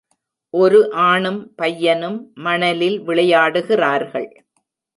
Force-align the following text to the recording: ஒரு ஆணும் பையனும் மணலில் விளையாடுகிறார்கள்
ஒரு 0.53 0.79
ஆணும் 1.03 1.39
பையனும் 1.59 2.17
மணலில் 2.39 2.97
விளையாடுகிறார்கள் 3.01 4.29